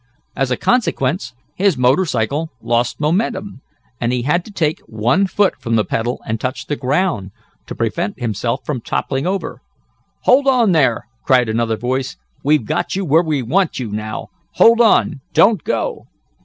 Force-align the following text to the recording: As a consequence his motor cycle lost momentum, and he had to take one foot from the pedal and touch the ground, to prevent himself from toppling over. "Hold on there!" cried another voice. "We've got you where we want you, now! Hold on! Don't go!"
As 0.35 0.49
a 0.49 0.57
consequence 0.57 1.35
his 1.53 1.77
motor 1.77 2.05
cycle 2.05 2.49
lost 2.59 2.99
momentum, 2.99 3.61
and 3.99 4.11
he 4.11 4.23
had 4.23 4.43
to 4.45 4.51
take 4.51 4.79
one 4.87 5.27
foot 5.27 5.61
from 5.61 5.75
the 5.75 5.85
pedal 5.85 6.23
and 6.25 6.39
touch 6.41 6.65
the 6.65 6.75
ground, 6.75 7.29
to 7.67 7.75
prevent 7.75 8.19
himself 8.19 8.65
from 8.65 8.81
toppling 8.81 9.27
over. 9.27 9.61
"Hold 10.21 10.47
on 10.47 10.71
there!" 10.71 11.07
cried 11.23 11.49
another 11.49 11.77
voice. 11.77 12.17
"We've 12.43 12.65
got 12.65 12.95
you 12.95 13.05
where 13.05 13.21
we 13.21 13.43
want 13.43 13.77
you, 13.77 13.91
now! 13.91 14.29
Hold 14.53 14.81
on! 14.81 15.21
Don't 15.33 15.63
go!" 15.63 16.07